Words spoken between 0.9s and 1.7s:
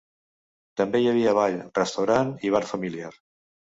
hi havia ball,